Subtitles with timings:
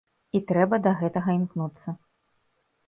[0.39, 1.89] І трэба да гэтага імкнуцца.